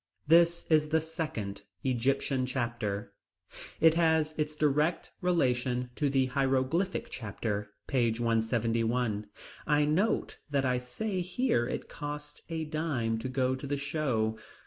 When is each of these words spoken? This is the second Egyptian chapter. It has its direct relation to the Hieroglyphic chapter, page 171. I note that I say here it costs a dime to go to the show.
This 0.27 0.65
is 0.67 0.89
the 0.89 0.99
second 0.99 1.61
Egyptian 1.83 2.47
chapter. 2.47 3.13
It 3.79 3.93
has 3.93 4.33
its 4.35 4.55
direct 4.55 5.11
relation 5.21 5.91
to 5.95 6.09
the 6.09 6.25
Hieroglyphic 6.25 7.09
chapter, 7.11 7.69
page 7.85 8.19
171. 8.19 9.27
I 9.67 9.85
note 9.85 10.39
that 10.49 10.65
I 10.65 10.79
say 10.79 11.21
here 11.21 11.67
it 11.67 11.87
costs 11.87 12.41
a 12.49 12.65
dime 12.65 13.19
to 13.19 13.29
go 13.29 13.53
to 13.53 13.67
the 13.67 13.77
show. 13.77 14.39